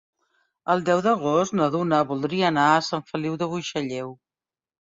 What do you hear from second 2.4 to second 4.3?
anar a Sant Feliu de Buixalleu.